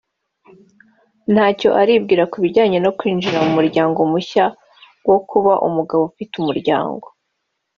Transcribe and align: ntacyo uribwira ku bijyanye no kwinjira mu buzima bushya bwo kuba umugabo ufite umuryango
ntacyo 1.33 1.69
uribwira 1.81 2.23
ku 2.31 2.37
bijyanye 2.43 2.77
no 2.85 2.91
kwinjira 2.97 3.37
mu 3.45 3.51
buzima 3.57 4.03
bushya 4.13 4.45
bwo 5.03 5.17
kuba 5.29 5.53
umugabo 5.67 6.01
ufite 6.09 6.33
umuryango 6.41 7.07